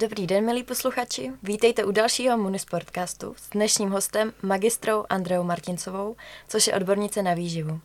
[0.00, 1.32] Dobrý den, milí posluchači.
[1.42, 6.16] Vítejte u dalšího Munisportcastu s dnešním hostem magistrou Andreou Martincovou,
[6.48, 7.80] což je odbornice na výživu.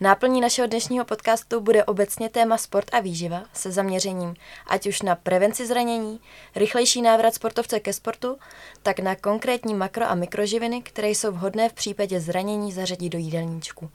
[0.00, 4.34] Náplní našeho dnešního podcastu bude obecně téma sport a výživa se zaměřením
[4.66, 6.20] ať už na prevenci zranění,
[6.56, 8.36] rychlejší návrat sportovce ke sportu,
[8.82, 13.90] tak na konkrétní makro- a mikroživiny, které jsou vhodné v případě zranění zařadit do jídelníčku.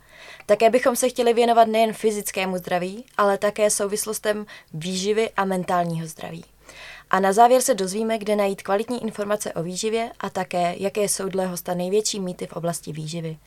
[0.46, 6.44] Také bychom se chtěli věnovat nejen fyzickému zdraví, ale také souvislostem výživy a mentálního zdraví.
[7.10, 11.30] A na závěr se dozvíme, kde najít kvalitní informace o výživě a také, jaké jsou
[11.30, 13.38] dle hosta největší mýty v oblasti výživy.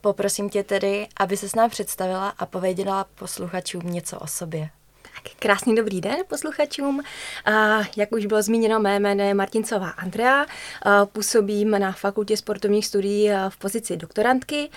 [0.00, 4.70] Poprosím tě tedy, aby se s nám představila a pověděla posluchačům něco o sobě.
[5.22, 7.02] Tak krásný dobrý den posluchačům.
[7.96, 10.46] Jak už bylo zmíněno, mé jméno je Martincová Andrea.
[11.12, 14.70] Působím na Fakultě sportovních studií v pozici doktorantky.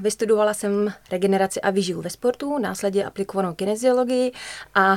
[0.00, 4.32] Vystudovala jsem regeneraci a výživu ve sportu, následně aplikovanou kineziologii
[4.74, 4.96] a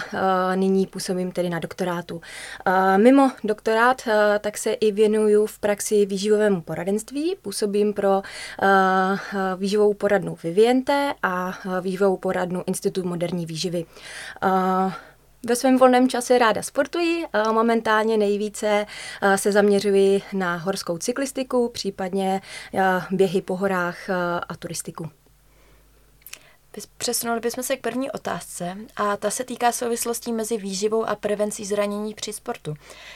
[0.56, 2.22] nyní působím tedy na doktorátu.
[2.98, 4.02] Mimo doktorát
[4.40, 7.36] tak se i věnuju v praxi výživovému poradenství.
[7.42, 8.22] Působím pro
[9.58, 13.86] výživovou poradnu Viviente a výživovou poradnu Institut moderní výživy.
[15.48, 18.86] Ve svém volném čase ráda sportuji, momentálně nejvíce
[19.36, 22.42] se zaměřuji na horskou cyklistiku, případně
[23.12, 24.10] běhy po horách
[24.50, 25.10] a turistiku.
[26.98, 31.66] Přesunuli bychom se k první otázce a ta se týká souvislostí mezi výživou a prevencí
[31.66, 32.74] zranění při sportu.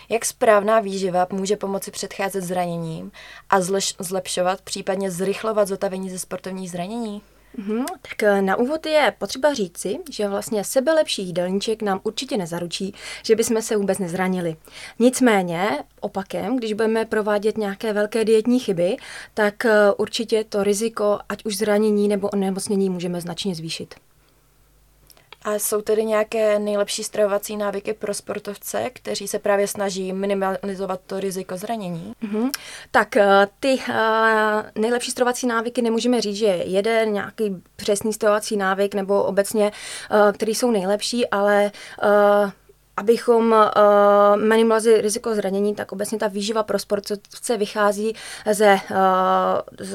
[0.09, 3.11] Jak správná výživa může pomoci předcházet zraněním
[3.49, 3.61] a
[3.99, 7.21] zlepšovat, případně zrychlovat zotavení ze sportovních zranění?
[7.57, 7.85] Mm-hmm.
[8.01, 13.35] Tak eh, na úvod je potřeba říci, že vlastně sebelepší jídelníček nám určitě nezaručí, že
[13.35, 14.55] bychom se vůbec nezranili.
[14.99, 18.97] Nicméně, opakem, když budeme provádět nějaké velké dietní chyby,
[19.33, 23.95] tak eh, určitě to riziko, ať už zranění nebo onemocnění, můžeme značně zvýšit.
[25.41, 31.19] A jsou tedy nějaké nejlepší stravovací návyky pro sportovce, kteří se právě snaží minimalizovat to
[31.19, 32.13] riziko zranění?
[32.23, 32.49] Mm-hmm.
[32.91, 33.95] Tak eh, ty uh,
[34.75, 39.71] nejlepší stravovací návyky nemůžeme říct, že jeden nějaký přesný stravovací návyk nebo obecně,
[40.11, 41.71] uh, který jsou nejlepší, ale
[42.03, 42.51] uh,
[42.97, 48.15] abychom uh, minimalizovali riziko zranění, tak obecně ta výživa pro sportovce vychází
[48.51, 48.97] ze uh,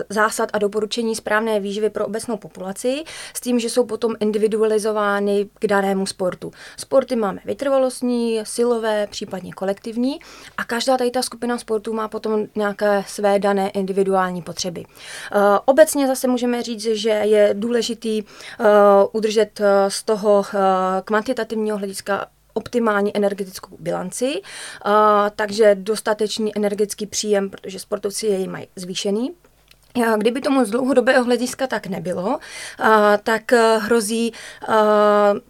[0.09, 3.05] zásad a doporučení správné výživy pro obecnou populaci
[3.35, 6.53] s tím, že jsou potom individualizovány k danému sportu.
[6.77, 10.21] Sporty máme vytrvalostní, silové, případně kolektivní
[10.57, 14.85] a každá tady ta skupina sportů má potom nějaké své dané individuální potřeby.
[14.85, 18.67] Uh, obecně zase můžeme říct, že je důležitý uh,
[19.13, 20.61] udržet uh, z toho uh,
[21.05, 24.43] kvantitativního hlediska optimální energetickou bilanci,
[24.87, 24.93] uh,
[25.37, 29.31] takže dostatečný energetický příjem, protože sportovci jej mají zvýšený,
[30.17, 32.39] Kdyby tomu z dlouhodobého hlediska tak nebylo,
[33.23, 34.33] tak eh, hrozí
[34.69, 34.75] eh,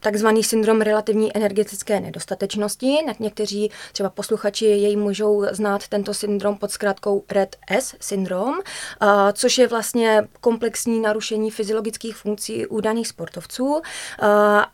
[0.00, 2.97] takzvaný syndrom relativní energetické nedostatečnosti.
[3.19, 8.54] Někteří třeba posluchači jej můžou znát tento syndrom pod zkrátkou RED-S syndrom,
[9.03, 13.82] eh, což je vlastně komplexní narušení fyziologických funkcí u daných sportovců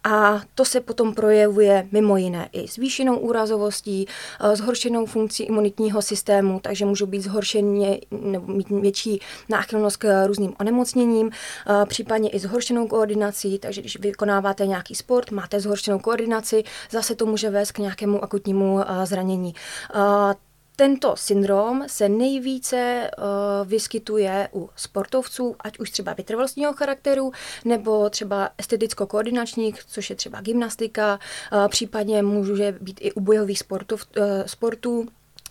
[0.04, 4.06] a to se potom projevuje mimo jiné i zvýšenou úrazovostí,
[4.54, 9.20] zhoršenou funkcí imunitního systému, takže můžou být zhoršeně nebo mít větší
[9.58, 15.60] náchylnost k různým onemocněním, eh, případně i zhoršenou koordinací, takže když vykonáváte nějaký sport, máte
[15.60, 19.54] zhoršenou koordinaci, zase to může vést k nějakému akutnímu eh, zranění.
[19.94, 20.34] Eh,
[20.78, 27.32] tento syndrom se nejvíce uh, vyskytuje u sportovců, ať už třeba vytrvalostního charakteru,
[27.64, 31.18] nebo třeba esteticko-koordinačních, což je třeba gymnastika,
[31.52, 35.06] uh, případně může být i u bojových sportov, uh, sportů,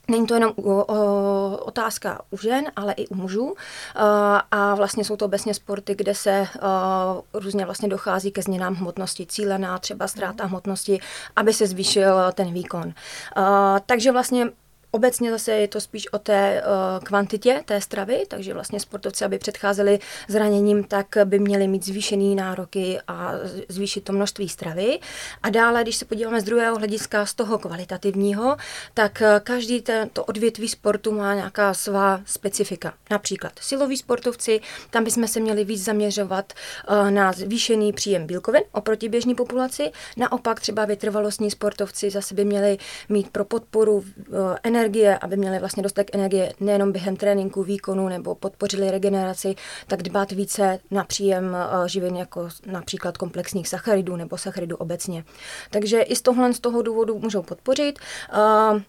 [0.10, 0.54] Není to jenom
[1.60, 3.56] otázka u žen, ale i u mužů.
[4.52, 6.48] A vlastně jsou to obecně sporty, kde se
[7.34, 11.00] různě vlastně dochází ke změnám hmotnosti, cílená třeba ztráta hmotnosti,
[11.36, 12.94] aby se zvýšil ten výkon.
[13.86, 14.50] Takže vlastně
[14.92, 19.40] Obecně zase je to spíš o té uh, kvantitě té stravy, takže vlastně sportovci, aby
[19.40, 23.32] předcházeli zraněním, tak by měli mít zvýšený nároky a
[23.70, 25.00] zvýšit to množství stravy.
[25.44, 28.58] A dále, když se podíváme z druhého hlediska, z toho kvalitativního,
[28.94, 32.94] tak uh, každý to odvětví sportu má nějaká svá specifika.
[33.12, 34.60] Například siloví sportovci,
[34.90, 36.54] tam bychom se měli víc zaměřovat
[36.90, 39.92] uh, na zvýšený příjem bílkovin oproti běžné populaci.
[40.18, 42.78] Naopak třeba vytrvalostní sportovci zase by měli
[43.10, 44.04] mít pro podporu uh,
[45.22, 49.56] aby měli vlastně dostatek energie nejenom během tréninku, výkonu nebo podpořili regeneraci,
[49.88, 55.24] tak dbát více na příjem eh, živin jako například komplexních sacharidů nebo sacharidů obecně.
[55.70, 58.00] Takže i z tohle z toho důvodu můžou podpořit.
[58.34, 58.82] Uh,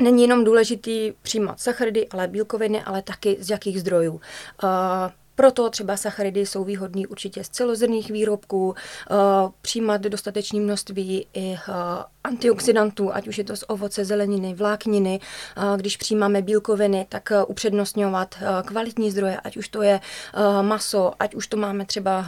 [0.00, 4.20] Není jenom důležitý přijímat sacharidy, ale bílkoviny, ale taky z jakých zdrojů.
[5.38, 8.74] Proto třeba sacharidy jsou výhodné určitě z celozrnných výrobků,
[9.62, 11.56] přijímat dostatečné množství i
[12.24, 15.20] antioxidantů, ať už je to z ovoce, zeleniny, vlákniny.
[15.76, 18.34] Když přijímáme bílkoviny, tak upřednostňovat
[18.66, 20.00] kvalitní zdroje, ať už to je
[20.62, 22.26] maso, ať už to máme třeba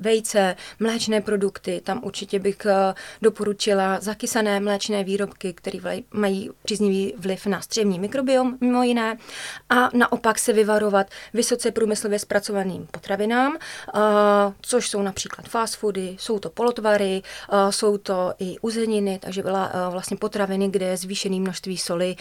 [0.00, 5.78] vejce, mléčné produkty, tam určitě bych eh, doporučila zakysané mléčné výrobky, které
[6.12, 9.16] mají příznivý vliv na střevní mikrobiom mimo jiné
[9.68, 14.00] a naopak se vyvarovat vysoce průmyslově zpracovaným potravinám, eh,
[14.60, 19.72] což jsou například fast foody, jsou to polotvary, eh, jsou to i uzeniny, takže byla
[19.90, 22.16] vlastně potraviny, kde je zvýšené množství soli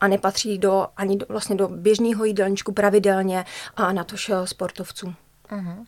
[0.00, 3.44] a nepatří do, ani do, vlastně do běžného jídelníčku pravidelně
[3.76, 5.14] a na tož sportovců.
[5.50, 5.86] Uh-huh.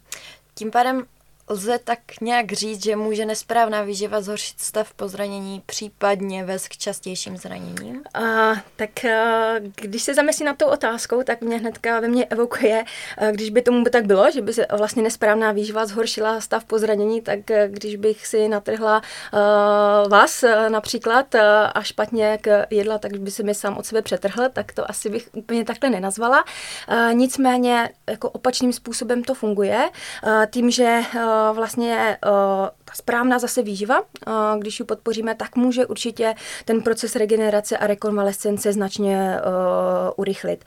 [0.54, 1.04] Tím pádem
[1.48, 6.76] lze tak nějak říct, že může nesprávná výživa zhoršit stav po zranění, případně vést k
[6.76, 8.02] častějším zraněním?
[8.14, 12.84] A, tak a, když se zamyslím na tou otázkou, tak mě hnedka ve mně evokuje,
[13.18, 16.78] a, když by tomu tak bylo, že by se vlastně nesprávná výživa zhoršila stav po
[16.78, 19.02] zranění, tak a, když bych si natrhla
[19.32, 24.02] a, vás a, například a, špatně k jedla, tak by se mi sám od sebe
[24.02, 26.44] přetrhl, tak to asi bych úplně takhle nenazvala.
[26.88, 29.88] A, nicméně jako opačným způsobem to funguje,
[30.22, 32.18] a, tím, že a, vlastně
[32.84, 34.02] ta správná zase výživa,
[34.58, 39.40] když ji podpoříme, tak může určitě ten proces regenerace a rekonvalescence značně
[40.16, 40.64] urychlit.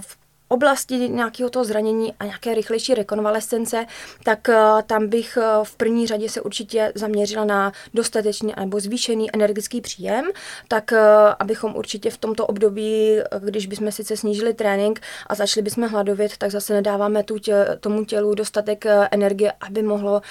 [0.00, 3.86] V oblasti nějakého toho zranění a nějaké rychlejší rekonvalescence,
[4.24, 9.34] tak uh, tam bych uh, v první řadě se určitě zaměřila na dostatečný nebo zvýšený
[9.34, 10.24] energický příjem,
[10.68, 10.98] tak uh,
[11.38, 16.50] abychom určitě v tomto období, když bychom sice snížili trénink a začali bychom hladovět, tak
[16.50, 20.22] zase nedáváme tu tě, tomu tělu dostatek energie, aby mohlo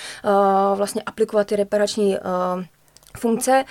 [0.76, 2.18] vlastně aplikovat ty reparační
[3.18, 3.64] funkce.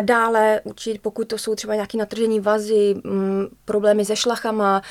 [0.00, 4.82] Dále určitě, pokud to jsou třeba nějaké natržení vazy, mm, problémy se šlachama,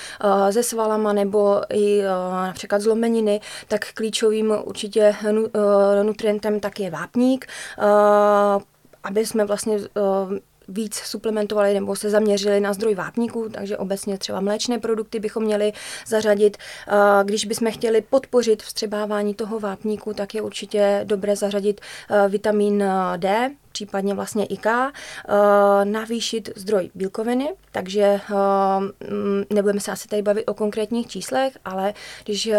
[0.51, 2.01] se svalama nebo i
[2.31, 5.15] například zlomeniny, tak klíčovým určitě
[6.03, 7.47] nutrientem tak je vápník,
[9.03, 9.77] aby jsme vlastně
[10.67, 15.73] víc suplementovali nebo se zaměřili na zdroj vápníků, takže obecně třeba mléčné produkty bychom měli
[16.07, 16.57] zařadit.
[17.23, 21.81] Když bychom chtěli podpořit vstřebávání toho vápníku, tak je určitě dobré zařadit
[22.29, 22.83] vitamin
[23.17, 24.67] D, případně vlastně IK,
[25.83, 28.19] navýšit zdroj bílkoviny, takže
[29.50, 31.94] nebudeme se asi tady bavit o konkrétních číslech, ale
[32.25, 32.50] když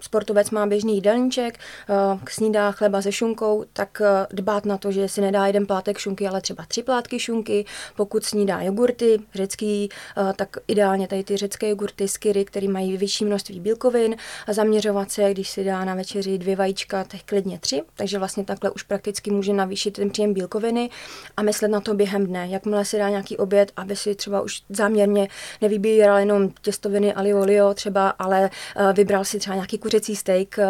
[0.00, 1.94] sportovec má běžný jídelníček, eh,
[2.28, 6.28] snídá chleba se šunkou, tak eh, dbát na to, že si nedá jeden plátek šunky,
[6.28, 7.64] ale třeba tři plátky šunky.
[7.96, 9.88] Pokud snídá jogurty řecký,
[10.18, 14.16] eh, tak ideálně tady ty řecké jogurty, skyry, které mají vyšší množství bílkovin
[14.46, 17.82] a zaměřovat se, když si dá na večeři dvě vajíčka, tak klidně tři.
[17.94, 20.90] Takže vlastně takhle už prakticky může navýšit ten příjem bílkoviny
[21.36, 22.48] a myslet na to během dne.
[22.50, 25.28] Jakmile si dá nějaký oběd, aby si třeba už záměrně
[25.60, 28.50] nevybíral jenom těstoviny aliolio třeba, ale
[28.92, 30.66] vybral si třeba nějaký kuřecí steak eh,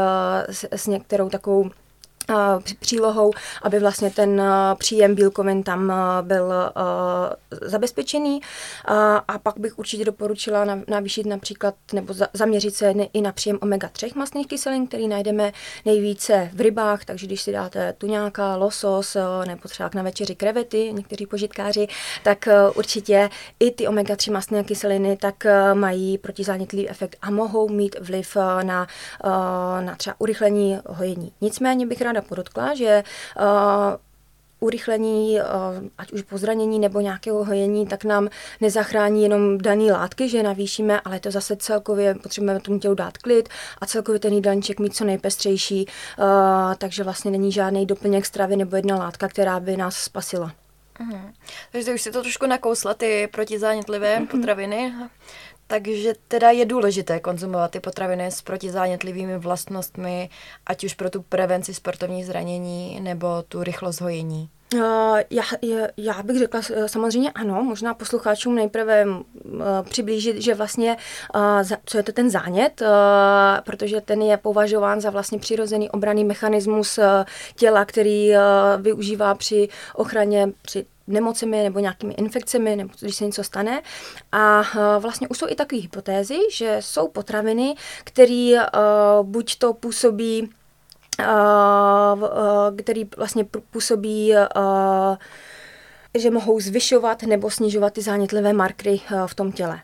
[0.50, 1.70] s, s některou takovou
[2.81, 3.32] přílohou,
[3.62, 4.43] aby vlastně ten
[4.79, 5.93] příjem bílkovin tam
[6.23, 6.53] byl
[7.62, 8.41] zabezpečený.
[9.29, 14.47] A pak bych určitě doporučila navýšit například nebo zaměřit se i na příjem omega-3 masných
[14.47, 15.53] kyselin, který najdeme
[15.85, 19.17] nejvíce v rybách, takže když si dáte tuňáka, losos
[19.47, 21.88] nebo třeba na večeři krevety, někteří požitkáři,
[22.23, 23.31] tak určitě
[23.61, 28.87] i ty omega-3 masné kyseliny tak mají protizánětlivý efekt a mohou mít vliv na,
[29.81, 31.32] na třeba urychlení hojení.
[31.41, 33.03] Nicméně bych ráda ráda podotkla, že
[33.39, 33.44] uh,
[34.60, 38.29] urychlení, uh, ať už po zranění nebo nějakého hojení, tak nám
[38.60, 43.48] nezachrání jenom dané látky, že navýšíme, ale to zase celkově potřebujeme tomu tělu dát klid
[43.81, 48.77] a celkově ten jídelníček mít co nejpestřejší, uh, takže vlastně není žádný doplněk stravy nebo
[48.77, 50.53] jedna látka, která by nás spasila.
[51.00, 51.32] Mhm.
[51.72, 54.27] Takže už si to trošku nakousla, ty protizánětlivé mhm.
[54.27, 54.93] potraviny.
[55.70, 60.31] Takže teda je důležité konzumovat ty potraviny s protizánětlivými vlastnostmi,
[60.67, 64.50] ať už pro tu prevenci sportovních zranění nebo tu rychlost hojení.
[64.74, 65.43] Uh, já,
[65.96, 69.20] já bych řekla samozřejmě ano, možná posluchačům nejprve uh,
[69.82, 70.96] přiblížit, že vlastně,
[71.84, 72.82] co je to ten zánět,
[73.65, 76.98] protože ten je považován za vlastně přirozený obraný mechanismus
[77.56, 78.32] těla, který
[78.79, 83.82] využívá při ochraně, při nemocemi nebo nějakými infekcemi, nebo když se něco stane.
[84.32, 84.62] A
[84.98, 87.74] vlastně už jsou i takové hypotézy, že jsou potraviny,
[88.05, 88.56] které
[89.22, 90.50] buď to působí
[92.77, 94.34] který vlastně působí
[96.19, 99.81] že mohou zvyšovat nebo snižovat ty zánětlivé markry v tom těle.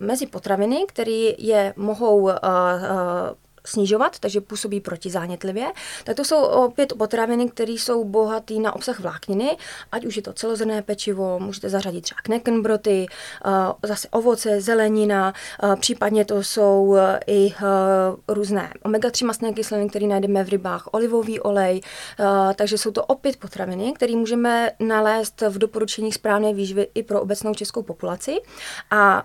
[0.00, 2.30] Mezi potraviny, které je mohou
[3.66, 5.66] snižovat, takže působí protizánětlivě,
[6.04, 9.56] tak to jsou opět potraviny, které jsou bohaté na obsah vlákniny,
[9.92, 13.06] ať už je to celozrné pečivo, můžete zařadit třeba kneckenbroty,
[13.82, 15.34] zase ovoce, zelenina,
[15.80, 17.54] případně to jsou i
[18.28, 21.80] různé omega-3 masné kyseliny, které najdeme v rybách, olivový olej,
[22.54, 27.54] takže jsou to opět potraviny, které můžeme nalézt v doporučení správné výživy i pro obecnou
[27.54, 28.40] českou populaci.
[28.90, 29.24] A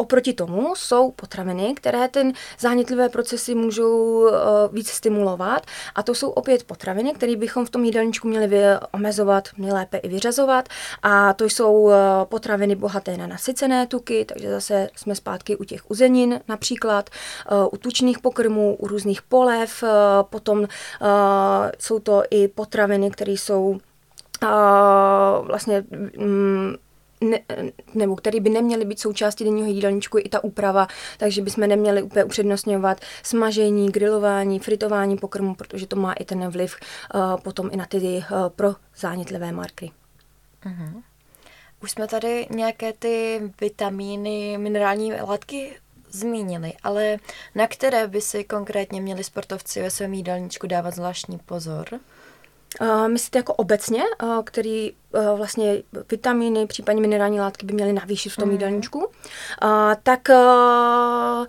[0.00, 4.30] Oproti tomu jsou potraviny, které ten zánětlivé procesy můžou uh,
[4.72, 5.66] víc stimulovat.
[5.94, 8.60] A to jsou opět potraviny, které bychom v tom jídelníčku měli
[8.92, 10.68] omezovat, nejlépe i vyřazovat.
[11.02, 11.92] A to jsou uh,
[12.24, 17.10] potraviny bohaté na nasycené tuky, takže zase jsme zpátky u těch uzenin například,
[17.52, 19.84] uh, u tučných pokrmů, u různých polev,
[20.22, 20.68] potom
[21.78, 23.78] jsou to i potraviny, které jsou
[25.42, 25.84] vlastně
[26.16, 26.74] mm,
[27.20, 27.40] ne,
[27.94, 32.24] nebo který by neměly být součástí denního jídelníčku i ta úprava, takže bychom neměli úplně
[32.24, 36.76] upřednostňovat smažení, grilování, fritování pokrmu, protože to má i ten vliv
[37.14, 39.90] uh, potom i na ty uh, pro zánětlivé marky.
[40.66, 41.02] Uh-huh.
[41.82, 45.76] Už jsme tady nějaké ty vitamíny, minerální látky
[46.10, 47.16] zmínili, ale
[47.54, 52.00] na které by si konkrétně měli sportovci ve svém jídelníčku dávat zvláštní pozor?
[52.80, 58.28] Uh, myslíte jako obecně, uh, který uh, vlastně vitamíny, případně minerální látky by měly navýšit
[58.28, 58.52] v tom mm.
[58.52, 59.08] jídelníčku, uh,
[60.02, 61.46] tak uh,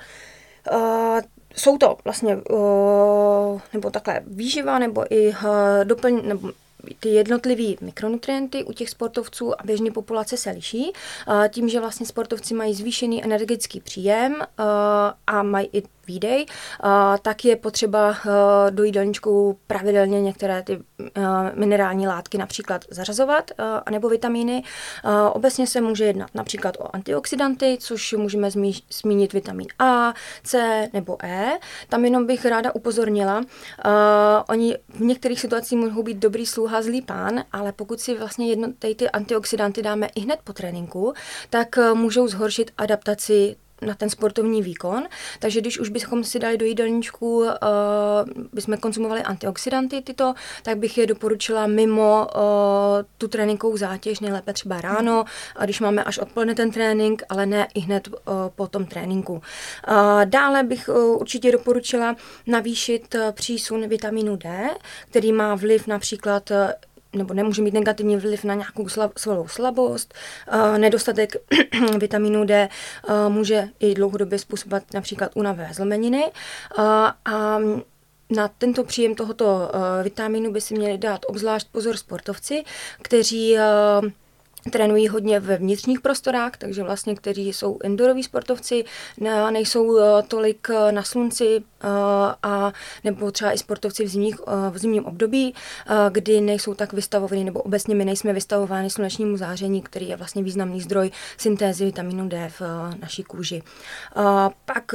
[0.77, 1.19] uh,
[1.55, 5.35] jsou to vlastně, uh, nebo takhle výživa, nebo i uh,
[5.83, 6.51] doplň, nebo
[6.99, 10.93] ty jednotlivé mikronutrienty u těch sportovců a běžné populace se liší.
[11.49, 14.35] Tím, že vlastně sportovci mají zvýšený energetický příjem
[15.27, 16.45] a mají i výdej,
[17.21, 18.15] tak je potřeba
[18.69, 20.79] do jídelníčku pravidelně některé ty
[21.53, 23.51] minerální látky například zařazovat,
[23.91, 24.63] nebo vitamíny.
[25.31, 28.49] Obecně se může jednat například o antioxidanty, což můžeme
[28.89, 30.13] zmínit vitamin A,
[30.43, 31.59] C nebo E.
[31.89, 33.43] Tam jenom bych ráda upozornila,
[34.49, 38.67] oni v některých situacích mohou být dobrý sluha, zlý pán, ale pokud si vlastně jedno,
[38.79, 41.13] ty antioxidanty dáme i hned po tréninku,
[41.49, 45.03] tak můžou zhoršit adaptaci na ten sportovní výkon.
[45.39, 47.47] Takže když už bychom si dali do jídelníčku, uh,
[48.53, 50.33] bychom konzumovali antioxidanty tyto,
[50.63, 52.41] tak bych je doporučila mimo uh,
[53.17, 57.67] tu tréninkovou zátěž, nejlépe třeba ráno, a když máme až odpoledne ten trénink, ale ne
[57.73, 58.13] i hned uh,
[58.55, 59.33] po tom tréninku.
[59.33, 59.41] Uh,
[60.25, 62.15] dále bych uh, určitě doporučila
[62.47, 64.69] navýšit uh, přísun vitamínu D,
[65.09, 66.57] který má vliv například uh,
[67.13, 70.13] nebo nemůže mít negativní vliv na nějakou slab, svalovou slabost.
[70.77, 71.35] Nedostatek
[71.97, 72.69] vitamínu D
[73.27, 76.31] může i dlouhodobě způsobovat například unavé zlomeniny.
[76.77, 77.17] A
[78.29, 79.71] na tento příjem tohoto
[80.03, 82.63] vitamínu by si měli dát obzvlášť pozor sportovci,
[83.01, 83.57] kteří
[84.71, 88.85] trénují hodně ve vnitřních prostorách, takže vlastně, kteří jsou endoroví sportovci,
[89.19, 91.63] ne, nejsou tolik na slunci
[92.43, 92.73] a
[93.03, 94.35] nebo třeba i sportovci v, zimních,
[94.71, 95.53] v zimním období,
[96.09, 100.81] kdy nejsou tak vystavovaní, nebo obecně my nejsme vystavováni slunečnímu záření, který je vlastně významný
[100.81, 102.61] zdroj syntézy vitamínu D v
[103.01, 103.63] naší kůži.
[104.65, 104.91] Pak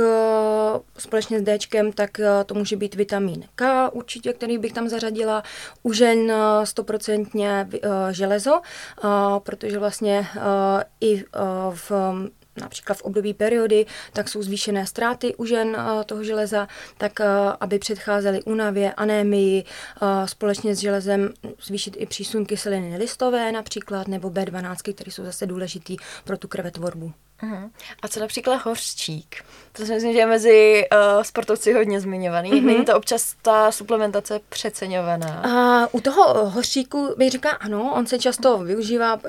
[0.99, 1.59] společně s D,
[1.95, 2.11] tak
[2.47, 5.43] to může být vitamin K určitě, který bych tam zařadila.
[5.83, 6.33] U žen
[6.65, 7.69] stoprocentně
[8.11, 8.61] železo,
[9.39, 10.27] protože vlastně
[11.01, 11.25] i
[11.71, 11.93] v
[12.61, 17.27] například v období periody, tak jsou zvýšené ztráty u žen uh, toho železa, tak uh,
[17.61, 19.65] aby předcházely únavě, anémii,
[20.03, 21.31] uh, společně s železem
[21.63, 27.13] zvýšit i přísun kyseliny listové například, nebo B12, které jsou zase důležitý pro tu krvetvorbu.
[27.43, 27.71] Uh-huh.
[28.03, 29.45] A co například hořčík?
[29.77, 32.53] To si myslím, že je mezi uh, sportovci hodně zmiňovaný.
[32.53, 32.65] Uh-huh.
[32.65, 35.43] Není to občas ta suplementace přeceňovaná?
[35.45, 39.21] Uh, u toho hořčíku bych říká ano, on se často využívá uh,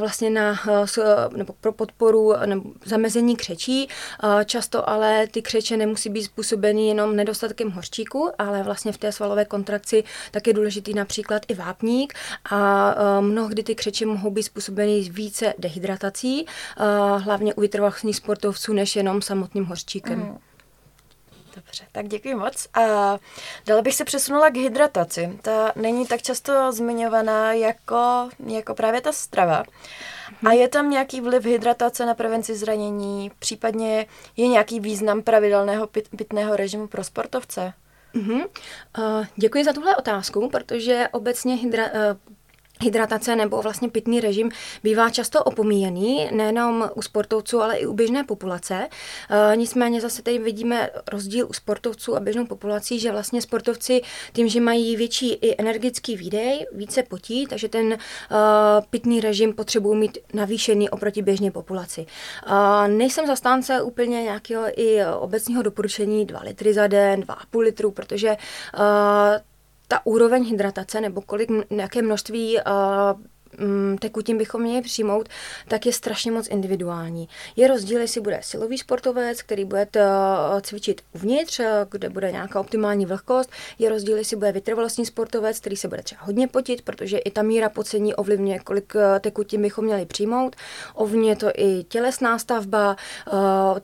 [0.00, 3.88] vlastně na, uh, nebo pro podporu nebo zamezení křečí.
[4.24, 9.12] Uh, často ale ty křeče nemusí být způsobeny jenom nedostatkem hořčíku, ale vlastně v té
[9.12, 12.14] svalové kontrakci tak je důležitý například i vápník
[12.50, 18.72] a uh, mnohdy ty křeče mohou být způsobeny více dehydratací, uh, hlavně u vytrvalostních sportovců
[18.72, 19.95] než jenom samotným hořčíkem.
[20.06, 20.38] Mm.
[21.56, 22.68] Dobře, tak děkuji moc.
[22.74, 22.80] A
[23.66, 25.38] dále bych se přesunula k hydrataci.
[25.42, 29.62] Ta není tak často zmiňovaná jako, jako právě ta strava.
[30.46, 36.08] A je tam nějaký vliv hydratace na prevenci zranění, případně je nějaký význam pravidelného pit,
[36.16, 37.72] pitného režimu pro sportovce?
[38.14, 38.46] Mm-hmm.
[38.98, 42.34] Uh, děkuji za tuhle otázku, protože obecně hydra, uh,
[42.80, 44.50] hydratace nebo vlastně pitný režim
[44.82, 48.88] bývá často opomíjený, nejenom u sportovců, ale i u běžné populace.
[49.52, 54.02] E, nicméně zase tady vidíme rozdíl u sportovců a běžnou populací, že vlastně sportovci
[54.32, 57.98] tím, že mají větší i energický výdej, více potí, takže ten e,
[58.90, 62.06] pitný režim potřebují mít navýšený oproti běžné populaci.
[62.46, 68.28] E, nejsem zastánce úplně nějakého i obecního doporučení 2 litry za den, 2,5 litru, protože
[68.28, 68.36] e,
[69.88, 72.62] ta úroveň hydratace nebo kolik, jaké množství uh,
[74.00, 75.28] tekutin bychom měli přijmout,
[75.68, 77.28] tak je strašně moc individuální.
[77.56, 82.60] Je rozdíl, jestli bude silový sportovec, který bude eh, cvičit uvnitř, eh, kde bude nějaká
[82.60, 83.50] optimální vlhkost.
[83.78, 87.42] Je rozdíl, jestli bude vytrvalostní sportovec, který se bude třeba hodně potit, protože i ta
[87.42, 90.56] míra pocení ovlivňuje, kolik eh, tekutin bychom měli přijmout.
[90.94, 92.96] Ovlivňuje to i tělesná stavba,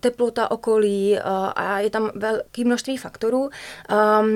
[0.00, 1.18] teplota okolí
[1.54, 3.50] a je tam velké množství faktorů.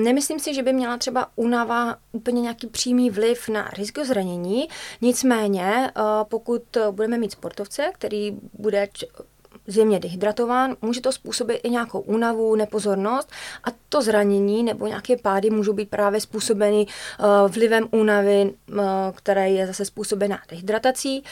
[0.03, 4.67] Nemyslím si, že by měla třeba únava úplně nějaký přímý vliv na riziko zranění,
[5.01, 8.87] nicméně Nicméně, eh, pokud budeme mít sportovce, který bude
[9.67, 13.31] zjemně dehydratován, může to způsobit i nějakou únavu, nepozornost
[13.63, 18.83] a to zranění nebo nějaké pády můžou být právě způsobeny eh, vlivem únavy, eh,
[19.15, 21.23] které je zase způsobená dehydratací.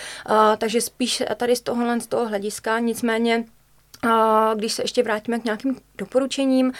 [0.58, 3.46] Takže spíš tady z tohohle z toho hlediska, nicméně
[4.55, 6.74] když se ještě vrátíme k nějakým doporučením,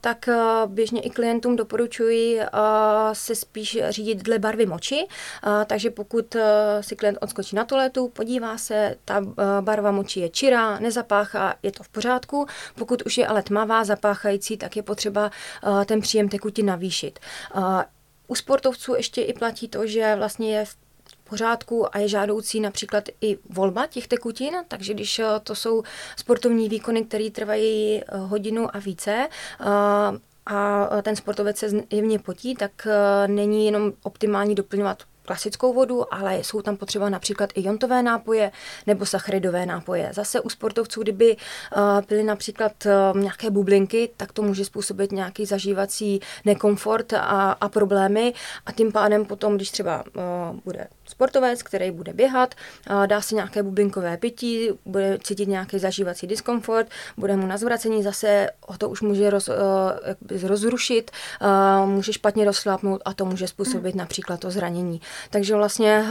[0.00, 0.28] tak
[0.66, 2.40] běžně i klientům doporučuji
[3.12, 5.06] se spíš řídit dle barvy moči.
[5.66, 6.36] Takže pokud
[6.80, 9.20] si klient odskočí na toaletu, podívá se, ta
[9.60, 12.46] barva moči je čirá, nezapáchá, je to v pořádku.
[12.74, 15.30] Pokud už je ale tmavá, zapáchající, tak je potřeba
[15.86, 17.18] ten příjem tekutin navýšit.
[18.26, 20.76] U sportovců ještě i platí to, že vlastně je v
[21.24, 25.82] pořádku a je žádoucí například i volba těch tekutin, takže když eh, to jsou
[26.16, 29.28] sportovní výkony, které trvají eh, hodinu a více,
[29.60, 29.64] eh,
[30.46, 32.86] a ten sportovec se jevně potí, tak
[33.26, 38.52] není jenom optimální doplňovat klasickou vodu, ale jsou tam potřeba například i jontové nápoje
[38.86, 40.10] nebo sacharidové nápoje.
[40.12, 41.36] Zase u sportovců, kdyby
[42.06, 48.34] pili například uh, nějaké bublinky, tak to může způsobit nějaký zažívací nekomfort a, a problémy
[48.66, 52.54] a tím pádem potom, když třeba uh, bude sportovec, který bude běhat,
[53.06, 58.48] dá si nějaké bublinkové pití, bude cítit nějaký zažívací diskomfort, bude mu na zvracení, zase
[58.68, 59.50] ho to už může roz,
[60.42, 61.10] rozrušit,
[61.84, 65.00] může špatně rozšlápnout a to může způsobit například to zranění.
[65.30, 66.04] Takže vlastně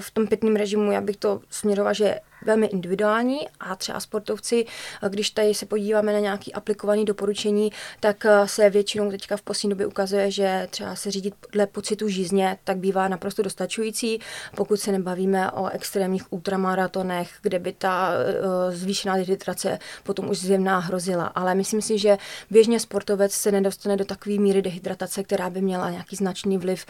[0.00, 4.66] v tom pitném režimu já bych to směrovala, že velmi individuální a třeba sportovci,
[5.08, 9.70] když tady se podíváme na nějaké aplikované doporučení, tak eh, se většinou teďka v poslední
[9.70, 14.20] době ukazuje, že třeba se řídit dle pocitu žízně, tak bývá naprosto dostačující,
[14.56, 20.78] pokud se nebavíme o extrémních ultramaratonech, kde by ta uh, zvýšená dehydratace potom už zjevná
[20.78, 21.26] hrozila.
[21.26, 22.18] Ale myslím si, že
[22.50, 26.86] běžně sportovec se nedostane do takové míry dehydratace, která by měla nějaký značný vliv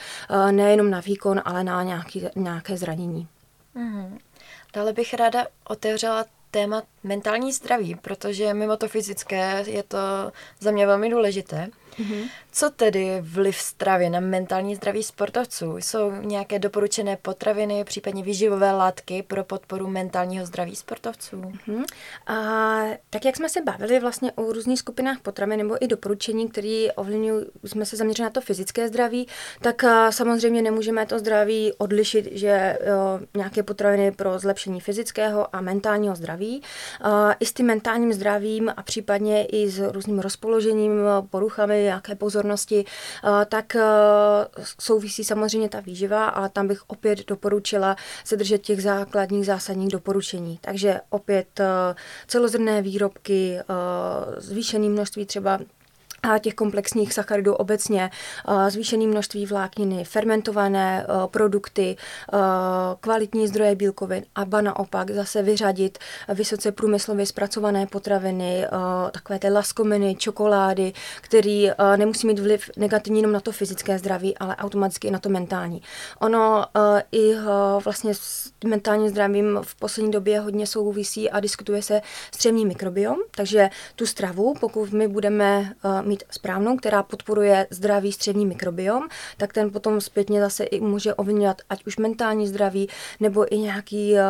[0.51, 3.29] nejenom na výkon, ale na nějaký, nějaké zranění.
[3.77, 4.19] Mm-hmm.
[4.75, 9.99] Dále bych ráda otevřela téma mentální zdraví, protože mimo to fyzické je to
[10.61, 11.69] za mě velmi důležité.
[11.99, 12.29] Mm-hmm.
[12.53, 15.77] Co tedy vliv stravy na mentální zdraví sportovců?
[15.77, 21.37] Jsou nějaké doporučené potraviny, případně výživové látky pro podporu mentálního zdraví sportovců?
[21.37, 21.85] Mm-hmm.
[22.27, 22.81] A,
[23.11, 27.45] tak jak jsme se bavili vlastně o různých skupinách potravin nebo i doporučení, které ovlivňují,
[27.65, 29.29] jsme se zaměřili na to fyzické zdraví,
[29.61, 35.61] tak a, samozřejmě nemůžeme to zdraví odlišit, že jo, nějaké potraviny pro zlepšení fyzického a
[35.61, 36.63] mentálního zdraví.
[37.01, 40.93] A, I s tím mentálním zdravím a případně i s různým rozpoložením,
[41.31, 43.83] poruchami nějaké pozornosti, eh, tak eh,
[44.81, 50.59] souvisí samozřejmě ta výživa, ale tam bych opět doporučila se držet těch základních zásadních doporučení.
[50.61, 51.95] Takže opět eh,
[52.27, 53.59] celozrné výrobky,
[54.39, 55.59] zvýšené množství třeba
[56.25, 58.11] a těch komplexních sacharidů obecně,
[58.69, 61.97] zvýšené množství vlákniny, fermentované produkty,
[63.01, 68.67] kvalitní zdroje bílkovin a ba naopak zase vyřadit vysoce průmyslově zpracované potraviny,
[69.11, 74.57] takové ty laskominy, čokolády, který nemusí mít vliv negativní jenom na to fyzické zdraví, ale
[74.57, 75.83] automaticky i na to mentální.
[76.21, 76.65] Ono
[77.13, 77.35] i
[77.85, 82.01] vlastně s mentálním zdravím v poslední době hodně souvisí a diskutuje se
[82.35, 88.47] střevní mikrobiom, takže tu stravu, pokud my budeme mít mít správnou, která podporuje zdravý střevní
[88.47, 92.89] mikrobiom, tak ten potom zpětně zase i může ovlivňovat ať už mentální zdraví,
[93.21, 94.21] nebo i nějaký uh,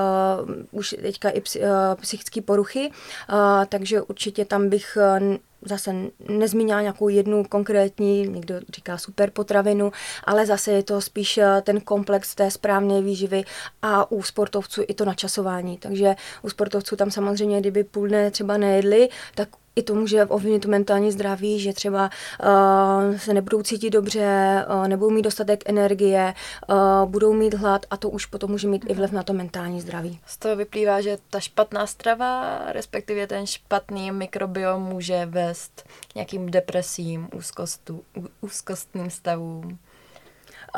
[0.70, 1.66] už teďka i uh,
[2.00, 2.90] psychické poruchy.
[2.90, 5.94] Uh, takže určitě tam bych uh, zase
[6.28, 9.92] nezmínila nějakou jednu konkrétní, někdo říká super potravinu,
[10.24, 13.44] ale zase je to spíš ten komplex té správné výživy
[13.82, 15.78] a u sportovců i to načasování.
[15.78, 20.62] Takže u sportovců tam samozřejmě, kdyby půl dne třeba nejedli, tak i to může ovlivnit
[20.62, 22.10] to mentální zdraví, že třeba
[22.42, 26.34] uh, se nebudou cítit dobře, uh, nebudou mít dostatek energie,
[26.68, 29.80] uh, budou mít hlad a to už potom může mít i vliv na to mentální
[29.80, 30.20] zdraví.
[30.26, 36.50] Z toho vyplývá, že ta špatná strava, respektive ten špatný mikrobiom může vést k nějakým
[36.50, 38.02] depresím, úzkostu,
[38.40, 39.78] úzkostným stavům.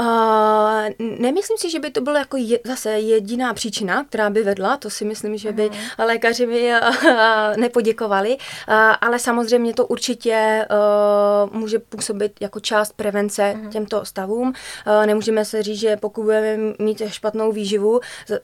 [0.01, 4.77] Uh, nemyslím si, že by to byla jako je, zase jediná příčina, která by vedla,
[4.77, 6.05] to si myslím, že by mm.
[6.05, 13.55] lékaři mi uh, nepoděkovali, uh, ale samozřejmě to určitě uh, může působit jako část prevence
[13.55, 13.71] mm.
[13.71, 14.49] těmto stavům.
[14.49, 18.01] Uh, nemůžeme se říct, že pokud budeme mít špatnou výživu,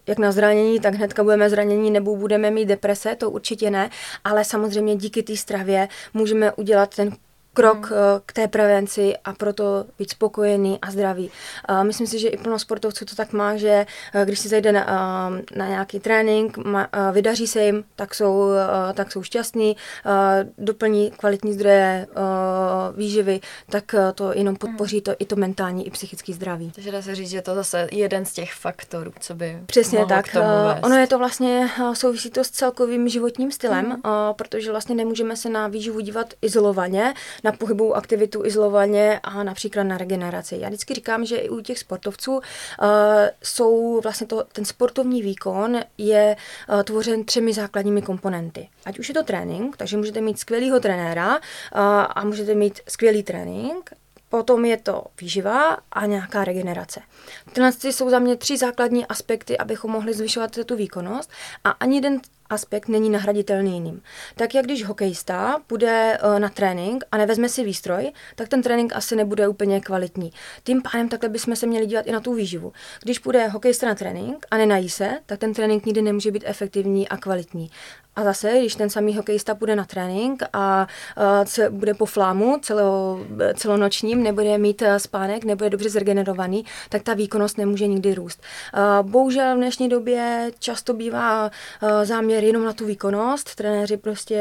[0.07, 3.91] jak na zranění, tak hnedka budeme zranění nebo budeme mít deprese, to určitě ne,
[4.25, 7.13] ale samozřejmě díky té stravě můžeme udělat ten
[7.55, 7.99] krok hmm.
[7.99, 11.31] Eh, k té prevenci a proto být spokojený a zdravý.
[11.83, 14.85] Myslím si, že i plno sportovců to tak má, že uh, když si zajde na,
[14.87, 16.59] uh, na nějaký trénink,
[17.13, 18.51] vydaří se jim, tak jsou,
[18.95, 19.77] tak jsou šťastní,
[20.59, 22.07] doplní kvalitní zdroje
[22.97, 26.73] výživy, tak to jenom podpoří to i to mentální, i psychický zdraví.
[26.75, 30.07] Takže dá se říct, že je to zase jeden z těch faktorů, co by Přesně
[30.07, 30.29] tak.
[30.29, 30.83] K tomu vést.
[30.83, 34.03] ono je to vlastně, souvisí to s celkovým životním stylem, hmm.
[34.37, 39.99] protože vlastně nemůžeme se na výživu dívat izolovaně, na pohybovou aktivitu izolovaně a například na
[39.99, 40.57] regeneraci.
[40.61, 42.41] Já vždycky říkám, že i u těch sportovců uh,
[43.43, 46.37] jsou vlastně to, ten sportovní výkon je
[46.69, 48.69] uh, tvořen třemi základními komponenty.
[48.85, 51.41] Ať už je to trénink, takže můžete mít skvělého trenéra uh,
[52.15, 53.91] a můžete mít skvělý trénink,
[54.33, 57.01] Potom je to výživa a nějaká regenerace.
[57.53, 61.31] Tyhle jsou za mě tři základní aspekty, abychom mohli zvyšovat tu výkonnost
[61.65, 62.21] a ani jeden
[62.53, 64.03] aspekt není nahraditelný jiným.
[64.37, 68.93] Tak jak když hokejista půjde eh, na trénink a nevezme si výstroj, tak ten trénink
[68.97, 70.33] asi nebude úplně kvalitní.
[70.65, 72.73] Tím pádem takhle bychom se měli dívat i na tu výživu.
[73.03, 77.09] Když půjde hokejista na trénink a nenají se, tak ten trénink nikdy nemůže být efektivní
[77.09, 77.71] a kvalitní.
[78.17, 80.87] A zase, když ten samý hokejista půjde na trénink a
[81.61, 83.21] uh, bude po flámu celo,
[83.55, 88.43] celonočním, nebude mít spánek, nebude dobře zregenerovaný, tak ta výkonnost nemůže nikdy růst.
[89.03, 91.45] Uh, bohužel v dnešní době často bývá
[91.83, 93.55] uh, záměr jenom na tu výkonnost.
[93.55, 94.39] Trenéři prostě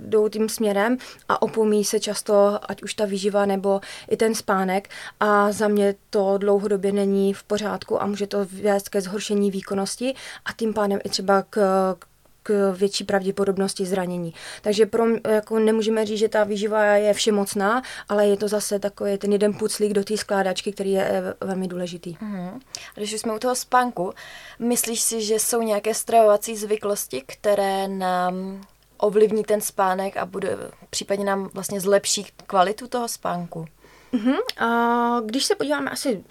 [0.00, 0.96] jdou tím směrem
[1.28, 3.80] a opomíjí se často, ať už ta výživa nebo
[4.10, 4.88] i ten spánek.
[5.20, 10.14] A za mě to dlouhodobě není v pořádku a může to vést ke zhoršení výkonnosti
[10.44, 11.56] a tím pádem i třeba k,
[11.98, 12.06] k
[12.46, 14.34] k větší pravděpodobnosti zranění.
[14.62, 19.18] Takže pro, jako nemůžeme říct, že ta výživa je všemocná, ale je to zase takový
[19.18, 22.14] ten jeden puclík do té skládačky, který je eh, velmi důležitý.
[22.14, 22.60] Mm-hmm.
[22.94, 24.12] Když už jsme u toho spánku,
[24.58, 28.60] myslíš si, že jsou nějaké stravovací zvyklosti, které nám
[28.98, 30.58] ovlivní ten spánek a bude
[30.90, 33.66] případně nám vlastně zlepší kvalitu toho spánku?
[34.14, 34.64] Mm-hmm.
[34.66, 36.24] A když se podíváme asi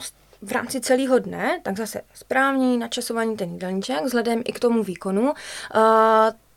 [0.46, 5.24] v rámci celého dne, tak zase správný načasování ten jídelníček, vzhledem i k tomu výkonu,
[5.24, 5.34] uh,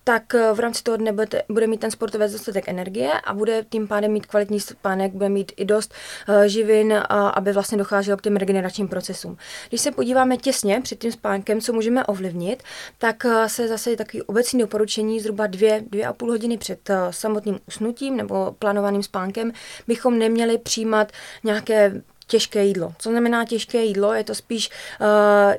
[0.09, 3.88] tak v rámci toho dne bude, bude mít ten sportovec dostatek energie a bude tím
[3.88, 5.94] pádem mít kvalitní spánek, bude mít i dost
[6.29, 9.37] uh, živin, uh, aby vlastně docházelo k těm regeneračním procesům.
[9.68, 12.62] Když se podíváme těsně před tím spánkem, co můžeme ovlivnit,
[12.98, 16.96] tak uh, se zase takový obecný doporučení zhruba dvě, dvě a půl hodiny před uh,
[17.11, 19.53] samotným usnutím nebo plánovaným spánkem
[19.87, 21.12] bychom neměli přijímat
[21.44, 22.92] nějaké těžké jídlo.
[22.98, 24.12] Co znamená těžké jídlo?
[24.12, 25.06] Je to spíš uh,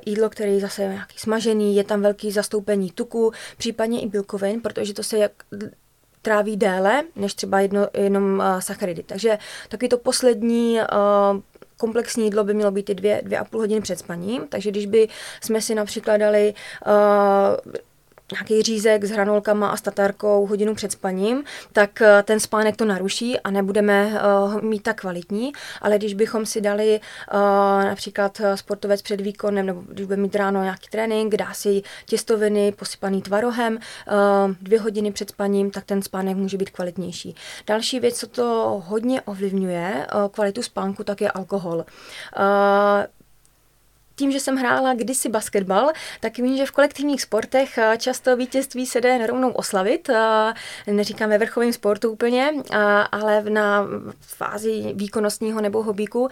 [0.06, 4.94] jídlo, které je zase nějaký smažený, je tam velký zastoupení tuku, případně i bílkovin, protože
[4.94, 5.32] to se jak
[6.22, 9.02] tráví déle, než třeba jedno, jenom uh, sacharidy.
[9.02, 11.40] Takže taky to poslední uh,
[11.76, 14.86] komplexní jídlo by mělo být i dvě, dvě a půl hodiny před spaním, takže když
[14.86, 15.08] by
[15.40, 16.54] jsme si například dali
[16.86, 17.72] uh,
[18.32, 23.40] nějaký řízek s hranolkama a statarkou hodinu před spaním, tak eh, ten spánek to naruší
[23.40, 27.00] a nebudeme uh, mít tak kvalitní, ale když bychom si dali
[27.32, 32.72] uh, například sportovec před výkonem, nebo když bude mít ráno nějaký trénink, dá si těstoviny
[32.72, 37.34] posypaný tvarohem uh, dvě hodiny před spaním, tak ten spánek může být kvalitnější.
[37.66, 41.76] Další věc, co to hodně ovlivňuje uh, kvalitu spánku, tak je alkohol.
[41.76, 43.19] Uh,
[44.20, 48.86] tím, že jsem hrála kdysi basketbal, tak vím, že v kolektivních sportech eh, často vítězství
[48.86, 50.08] se jde rovnou oslavit.
[50.08, 50.52] Eh,
[50.92, 52.76] neříkám ve vrchovém sportu úplně, eh,
[53.12, 53.86] ale na
[54.20, 56.28] fázi výkonnostního nebo hobíku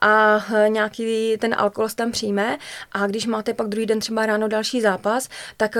[0.00, 2.58] a nějaký ten alkohol tam přijme
[2.92, 5.76] a když máte pak druhý den třeba ráno další zápas, tak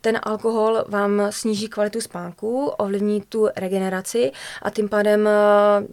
[0.00, 5.28] ten alkohol vám sníží kvalitu spánku, ovlivní tu regeneraci a tím pádem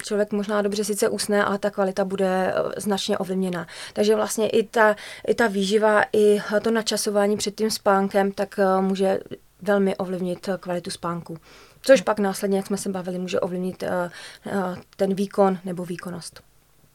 [0.03, 3.67] člověk možná dobře sice usne, ale ta kvalita bude značně ovlivněna.
[3.93, 4.95] Takže vlastně i ta ta,
[5.27, 9.19] i ta výživa, i to načasování před tím spánkem, tak eh, může
[9.61, 11.37] velmi ovlivnit eh, kvalitu spánku.
[11.81, 16.41] Což pak následně, jak jsme se bavili, může ovlivnit uh, ten výkon nebo výkonnost.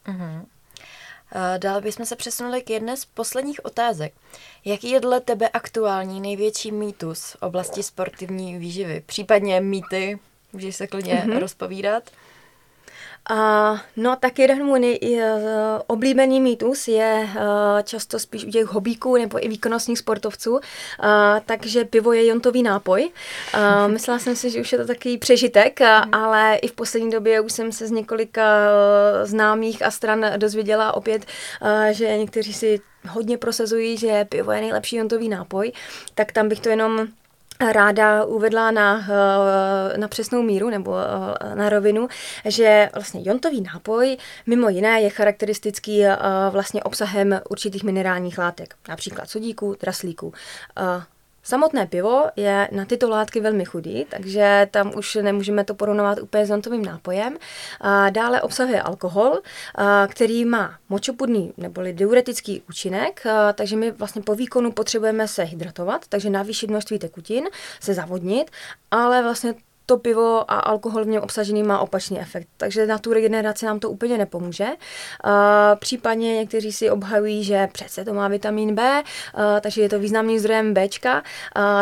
[0.05, 0.45] Uh-huh.
[1.57, 4.13] Dále bychom se přesunuli k jedné z posledních otázek.
[4.65, 9.03] Jaký je dle tebe aktuální největší mýtus v oblasti sportivní výživy?
[9.05, 10.19] Případně mýty,
[10.53, 11.39] Můžeš se klidně mm-hmm.
[11.39, 12.03] rozpovídat.
[13.29, 15.19] A, no tak jeden můj uh,
[15.87, 20.59] oblíbený mýtus je uh, často spíš u těch hobíků nebo i výkonnostních sportovců, uh,
[21.45, 23.09] takže pivo je jontový nápoj.
[23.53, 27.09] Uh, myslela jsem si, že už je to takový přežitek, uh, ale i v poslední
[27.09, 28.43] době už jsem se z několika
[29.23, 31.25] známých a stran dozvěděla opět,
[31.61, 35.71] uh, že někteří si hodně prosazují, že pivo je nejlepší jontový nápoj,
[36.15, 37.07] tak tam bych to jenom
[37.59, 39.07] ráda uvedla na,
[39.93, 40.95] eh, na přesnou míru nebo
[41.41, 42.07] eh, na rovinu,
[42.45, 46.17] že vlastně jontový nápoj mimo jiné je charakteristický eh,
[46.49, 50.33] vlastně obsahem určitých minerálních látek, například sodíku, draslíku.
[51.47, 56.45] Samotné pivo je na tyto látky velmi chudý, takže tam už nemůžeme to porovnovat úplně
[56.45, 57.37] s zontovým nápojem.
[57.81, 59.39] A dále obsahuje alkohol,
[59.75, 65.43] a který má močopudný neboli diuretický účinek, a takže my vlastně po výkonu potřebujeme se
[65.43, 67.45] hydratovat, takže navýšit množství tekutin,
[67.79, 68.51] se zavodnit,
[68.91, 69.53] ale vlastně
[69.87, 72.47] to pivo a alkohol v něm obsažený má opačný efekt.
[72.57, 74.65] Takže na tu regeneraci nám to úplně nepomůže.
[74.65, 74.71] Uh,
[75.79, 80.39] případně někteří si obhajují, že přece to má vitamin B, uh, takže je to významným
[80.39, 80.87] zdrojem B.
[80.87, 81.21] Uh,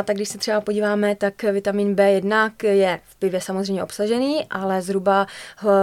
[0.04, 4.82] tak když se třeba podíváme, tak vitamin B jednak je v pivě samozřejmě obsažený, ale
[4.82, 5.28] zhruba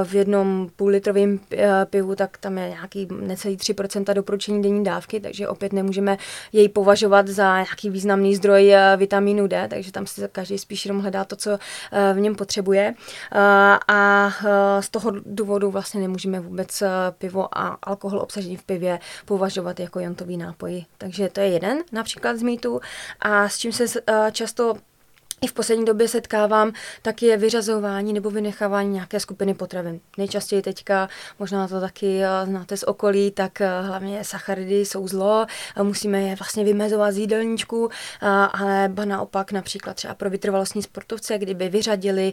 [0.04, 1.40] v jednom půllitrovém
[1.84, 6.16] pivu, tak tam je nějaký necelý 3% doporučení denní dávky, takže opět nemůžeme
[6.52, 11.24] jej považovat za nějaký významný zdroj vitamínu D, takže tam si každý spíš jenom hledá
[11.24, 11.58] to, co
[12.12, 12.94] v něm potřebuje
[13.32, 13.38] eh,
[13.88, 18.98] a eh, z toho důvodu vlastně nemůžeme vůbec eh, pivo a alkohol obsažený v pivě
[19.24, 20.84] považovat jako jontový nápoj.
[20.98, 22.80] Takže to je jeden například z mýtů
[23.20, 23.84] a s čím se
[24.32, 24.74] často
[25.42, 30.00] i v poslední době setkávám, tak je vyřazování nebo vynechávání nějaké skupiny potravin.
[30.18, 35.46] Nejčastěji teďka, možná to taky eh, znáte z okolí, tak eh, hlavně sacharidy jsou zlo,
[35.82, 41.68] musíme je vlastně vymezovat z jídelníčku, eh, ale naopak například třeba pro vytrvalostní sportovce, kdyby
[41.68, 42.32] vyřadili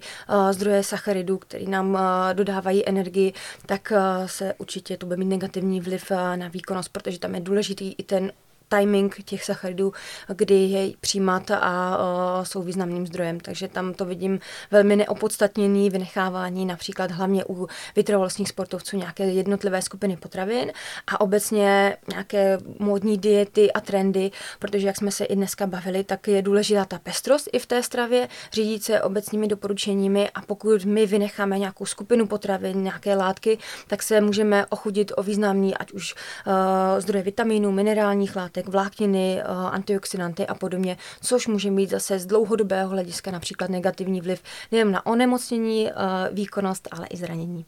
[0.52, 1.98] zdroje sacharidů, které nám
[2.34, 3.34] dodávají energii,
[3.66, 3.94] tak
[4.26, 8.32] se určitě to bude mít negativní vliv na výkonnost, protože tam je důležitý i ten
[8.70, 9.94] timing těch sacharidů,
[10.28, 13.40] kdy je přijímat a uh, jsou významným zdrojem.
[13.40, 14.40] Takže tam to vidím
[14.72, 20.72] velmi neopodstatněný vynechávání například hlavně u vytrvalostních sportovců nějaké jednotlivé skupiny potravin
[21.08, 26.28] a obecně nějaké módní diety a trendy, protože jak jsme se i dneska bavili, tak
[26.28, 31.06] je důležitá ta pestrost i v té stravě, řídit se obecnými doporučeními a pokud my
[31.06, 36.54] vynecháme nějakou skupinu potravin, nějaké látky, tak se můžeme ochudit o významný, ať už uh,
[37.00, 42.26] zdroje vitamínů, minerálních látek, látek, vlákniny, eh, antioxidanty a podobně, což může mít zase z
[42.26, 45.94] dlouhodobého hlediska například negativní vliv nejen na onemocnění, eh,
[46.32, 47.66] výkonnost, ale i zranění.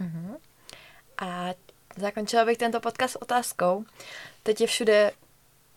[0.00, 0.36] Uh-huh.
[1.22, 1.54] A
[1.96, 3.84] zakončila bych tento podcast otázkou.
[4.42, 5.12] Teď je všude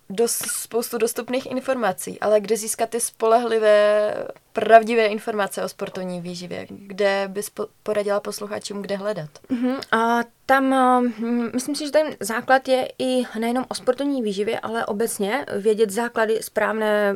[0.10, 4.14] dost, spoustu dostupných informací, ale kde získat ty spolehlivé,
[4.54, 6.68] pravdivé informace o sportovní výživě?
[6.70, 7.52] Kde bys
[7.84, 9.30] poradila posluchačům, kde hledat?
[9.50, 9.80] Uh-huh.
[9.92, 10.76] A tam
[11.20, 15.90] hm, myslím si, že ten základ je i nejenom o sportovní výživě, ale obecně vědět
[15.90, 17.16] základy správné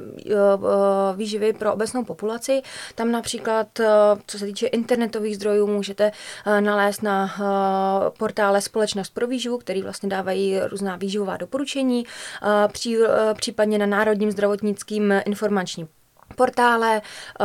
[1.15, 2.61] výživy pro obecnou populaci.
[2.95, 3.67] Tam například,
[4.27, 6.11] co se týče internetových zdrojů, můžete
[6.59, 7.35] nalézt na
[8.19, 12.05] portále Společnost pro výživu, který vlastně dávají různá výživová doporučení,
[13.33, 15.87] případně na Národním zdravotnickým informačním
[16.35, 17.43] portále, eh,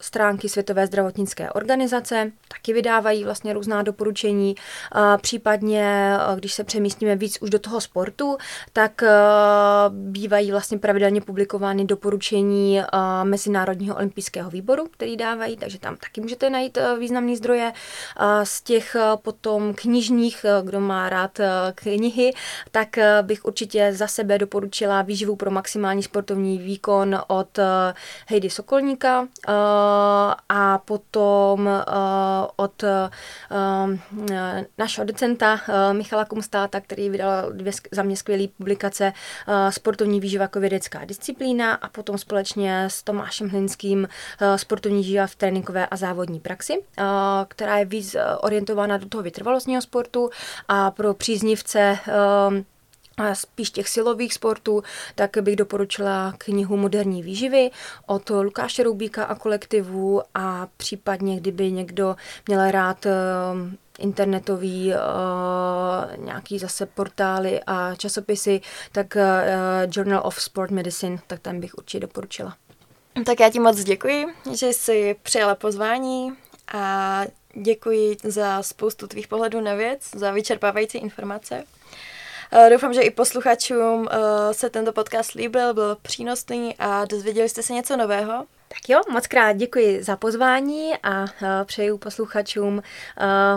[0.00, 7.16] stránky Světové zdravotnické organizace, taky vydávají vlastně různá doporučení, eh, případně, eh, když se přemístíme
[7.16, 8.36] víc už do toho sportu,
[8.72, 9.02] tak
[9.88, 12.82] bývají vlastně pravidelně publikovány doporučení
[13.22, 17.72] Mezinárodního olympijského výboru, který dávají, takže tam taky můžete najít významné zdroje.
[18.44, 21.38] Z těch potom knižních, kdo má rád
[21.74, 22.32] knihy,
[22.70, 22.88] tak
[23.22, 27.58] bych určitě za sebe doporučila výživu pro maximální sportovní výkon od
[28.26, 29.26] Heidi Sokolníka uh,
[30.48, 31.72] a potom uh,
[32.56, 32.88] od uh,
[34.78, 35.60] našeho docenta
[35.92, 39.12] Michala Kumstáta, který vydal dvě za mě skvělé publikace
[39.70, 44.08] Sportovní výživa jako vědecká disciplína a potom společně s Tomášem Hlinským
[44.56, 46.84] Sportovní výživa v tréninkové a závodní praxi,
[47.48, 50.30] která je víc orientována do toho vytrvalostního sportu
[50.68, 51.98] a pro příznivce
[53.16, 54.82] a spíš těch silových sportů,
[55.14, 57.70] tak bych doporučila knihu Moderní výživy
[58.06, 63.12] od Lukáše Roubíka a kolektivu a případně, kdyby někdo měl rád eh,
[63.98, 68.60] internetový uh, nějaký zase portály a časopisy,
[68.92, 69.22] tak uh,
[69.90, 72.56] Journal of Sport Medicine, tak tam bych určitě doporučila.
[73.26, 76.32] Tak já ti moc děkuji, že jsi přijala pozvání
[76.74, 77.22] a
[77.54, 81.64] děkuji za spoustu tvých pohledů na věc, za vyčerpávající informace.
[82.54, 87.62] Eh, doufám, že i posluchačům eh, se tento podcast líbil, byl přínosný a dozvěděli jste
[87.62, 88.46] se něco nového.
[88.68, 91.26] Tak jo, moc krát děkuji za pozvání a
[91.64, 92.82] přeju posluchačům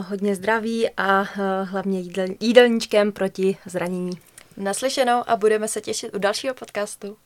[0.07, 1.25] hodně zdraví a
[1.63, 4.19] hlavně jídel, jídelníčkem proti zranění.
[4.57, 7.17] Naslyšenou a budeme se těšit u dalšího podcastu.